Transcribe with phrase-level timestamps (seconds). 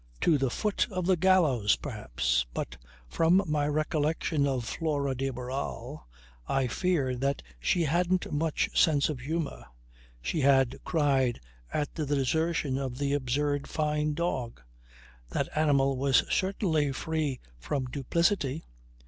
[0.21, 2.47] To the foot of the gallows, perhaps.
[2.55, 2.75] But
[3.07, 6.07] from my recollection of Flora de Barral
[6.47, 9.67] I feared that she hadn't much sense of humour.
[10.19, 11.39] She had cried
[11.71, 14.59] at the desertion of the absurd Fyne dog.
[15.29, 18.65] That animal was certainly free from duplicity.